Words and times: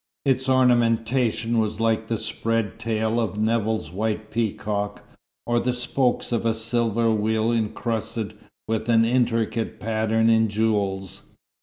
Its 0.25 0.49
ornamentation 0.49 1.59
was 1.59 1.79
like 1.79 2.07
the 2.07 2.17
spread 2.17 2.79
tail 2.79 3.19
of 3.19 3.37
Nevill's 3.37 3.91
white 3.91 4.31
peacock, 4.31 5.03
or 5.45 5.59
the 5.59 5.73
spokes 5.73 6.31
of 6.31 6.43
a 6.43 6.55
silver 6.55 7.11
wheel 7.11 7.51
incrusted 7.51 8.33
with 8.67 8.89
an 8.89 9.05
intricate 9.05 9.79
pattern 9.79 10.27
in 10.27 10.49
jewels. 10.49 11.21